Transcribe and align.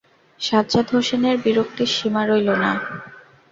সাজ্জাদ 0.39 0.87
হোসেনের 0.93 1.35
বিরুক্তির 1.45 1.89
সীমা 1.95 2.23
রইল 2.25 2.49
না। 2.63 2.71